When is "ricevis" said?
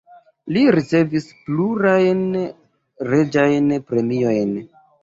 0.75-1.27